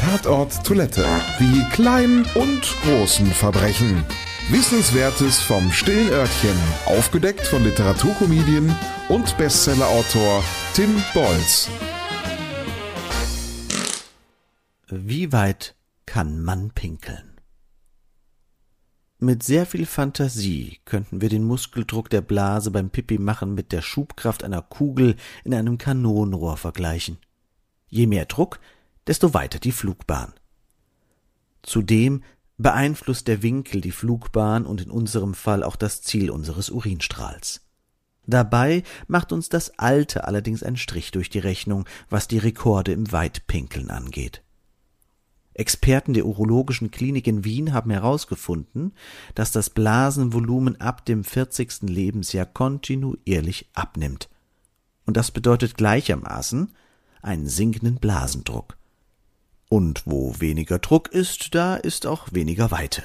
Tatort 0.00 0.64
Toilette. 0.64 1.04
Die 1.38 1.62
kleinen 1.72 2.24
und 2.34 2.62
großen 2.84 3.26
Verbrechen. 3.26 4.02
Wissenswertes 4.48 5.42
vom 5.42 5.70
stillen 5.70 6.08
Örtchen. 6.08 6.56
Aufgedeckt 6.86 7.46
von 7.46 7.62
Literaturkomedien 7.64 8.74
und 9.10 9.36
Bestsellerautor 9.36 10.42
Tim 10.72 11.02
Bolz. 11.12 11.68
Wie 14.88 15.34
weit 15.34 15.74
kann 16.06 16.42
man 16.42 16.70
pinkeln? 16.70 17.38
Mit 19.18 19.42
sehr 19.42 19.66
viel 19.66 19.84
Fantasie 19.84 20.78
könnten 20.86 21.20
wir 21.20 21.28
den 21.28 21.44
Muskeldruck 21.44 22.08
der 22.08 22.22
Blase 22.22 22.70
beim 22.70 22.88
Pipi 22.88 23.18
machen 23.18 23.54
mit 23.54 23.70
der 23.70 23.82
Schubkraft 23.82 24.44
einer 24.44 24.62
Kugel 24.62 25.16
in 25.44 25.52
einem 25.52 25.76
Kanonenrohr 25.76 26.56
vergleichen. 26.56 27.18
Je 27.86 28.06
mehr 28.06 28.24
Druck, 28.24 28.60
desto 29.10 29.34
weiter 29.34 29.58
die 29.58 29.72
Flugbahn. 29.72 30.32
Zudem 31.64 32.22
beeinflusst 32.58 33.26
der 33.26 33.42
Winkel 33.42 33.80
die 33.80 33.90
Flugbahn 33.90 34.64
und 34.64 34.80
in 34.80 34.88
unserem 34.88 35.34
Fall 35.34 35.64
auch 35.64 35.74
das 35.74 36.00
Ziel 36.00 36.30
unseres 36.30 36.70
Urinstrahls. 36.70 37.62
Dabei 38.26 38.84
macht 39.08 39.32
uns 39.32 39.48
das 39.48 39.76
Alte 39.80 40.28
allerdings 40.28 40.62
einen 40.62 40.76
Strich 40.76 41.10
durch 41.10 41.28
die 41.28 41.40
Rechnung, 41.40 41.86
was 42.08 42.28
die 42.28 42.38
Rekorde 42.38 42.92
im 42.92 43.10
Weitpinkeln 43.10 43.90
angeht. 43.90 44.44
Experten 45.54 46.14
der 46.14 46.24
Urologischen 46.26 46.92
Klinik 46.92 47.26
in 47.26 47.42
Wien 47.42 47.72
haben 47.72 47.90
herausgefunden, 47.90 48.92
dass 49.34 49.50
das 49.50 49.70
Blasenvolumen 49.70 50.80
ab 50.80 51.04
dem 51.04 51.24
40. 51.24 51.82
Lebensjahr 51.82 52.46
kontinuierlich 52.46 53.70
abnimmt. 53.74 54.28
Und 55.04 55.16
das 55.16 55.32
bedeutet 55.32 55.76
gleichermaßen 55.76 56.72
einen 57.22 57.48
sinkenden 57.48 57.96
Blasendruck. 57.96 58.78
Und 59.72 60.02
wo 60.04 60.34
weniger 60.40 60.80
Druck 60.80 61.12
ist, 61.12 61.54
da 61.54 61.76
ist 61.76 62.04
auch 62.04 62.32
weniger 62.32 62.72
Weite. 62.72 63.04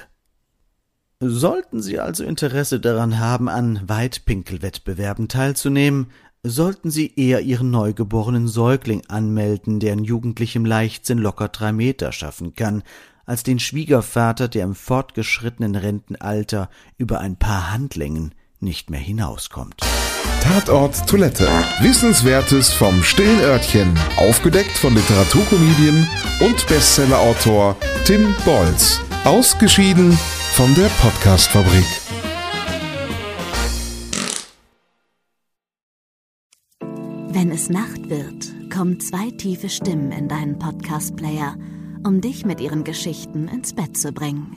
Sollten 1.20 1.80
Sie 1.80 2.00
also 2.00 2.24
Interesse 2.24 2.80
daran 2.80 3.20
haben, 3.20 3.48
an 3.48 3.88
Weitpinkelwettbewerben 3.88 5.28
teilzunehmen, 5.28 6.08
sollten 6.42 6.90
Sie 6.90 7.14
eher 7.14 7.42
Ihren 7.42 7.70
neugeborenen 7.70 8.48
Säugling 8.48 9.02
anmelden, 9.06 9.78
der 9.78 9.92
in 9.92 10.02
jugendlichem 10.02 10.64
Leichtsinn 10.64 11.18
locker 11.18 11.48
drei 11.48 11.72
Meter 11.72 12.10
schaffen 12.10 12.54
kann, 12.54 12.82
als 13.26 13.44
den 13.44 13.60
Schwiegervater, 13.60 14.48
der 14.48 14.64
im 14.64 14.74
fortgeschrittenen 14.74 15.76
Rentenalter 15.76 16.68
über 16.98 17.20
ein 17.20 17.36
paar 17.36 17.72
Handlängen 17.72 18.34
nicht 18.58 18.90
mehr 18.90 19.00
hinauskommt. 19.00 19.82
Tatort 20.42 21.08
Toilette. 21.08 21.48
Wissenswertes 21.80 22.72
vom 22.72 23.02
stillen 23.02 23.40
Örtchen. 23.40 23.98
Aufgedeckt 24.16 24.72
von 24.78 24.94
Literaturkomedien 24.94 26.08
und 26.40 26.66
Bestsellerautor 26.66 27.76
Tim 28.04 28.34
Bolz. 28.44 29.00
Ausgeschieden 29.24 30.12
von 30.52 30.74
der 30.74 30.88
Podcastfabrik. 31.00 31.84
Wenn 37.28 37.50
es 37.50 37.68
Nacht 37.68 38.08
wird, 38.08 38.70
kommen 38.72 38.98
zwei 39.00 39.30
tiefe 39.30 39.68
Stimmen 39.68 40.10
in 40.12 40.28
deinen 40.28 40.58
Podcast-Player, 40.58 41.56
um 42.04 42.20
dich 42.20 42.46
mit 42.46 42.60
ihren 42.60 42.84
Geschichten 42.84 43.48
ins 43.48 43.74
Bett 43.74 43.96
zu 43.96 44.12
bringen. 44.12 44.56